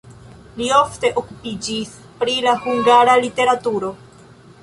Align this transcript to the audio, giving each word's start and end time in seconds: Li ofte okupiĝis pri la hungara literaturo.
Li 0.61 0.69
ofte 0.77 1.11
okupiĝis 1.21 1.91
pri 2.23 2.35
la 2.47 2.55
hungara 2.65 3.17
literaturo. 3.27 3.93